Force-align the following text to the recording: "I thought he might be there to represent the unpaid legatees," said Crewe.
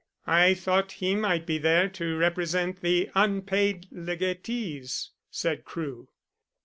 "I 0.25 0.55
thought 0.55 0.93
he 0.93 1.13
might 1.13 1.45
be 1.45 1.59
there 1.59 1.87
to 1.89 2.17
represent 2.17 2.81
the 2.81 3.11
unpaid 3.13 3.85
legatees," 3.91 5.11
said 5.29 5.63
Crewe. 5.63 6.09